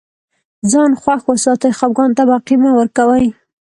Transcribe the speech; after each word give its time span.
ځان 0.71 0.91
خوښ 1.01 1.21
وساتئ 1.27 1.71
خفګان 1.77 2.11
ته 2.17 2.23
موقع 2.31 2.55
مه 2.61 2.71
ورکوی 2.79 3.25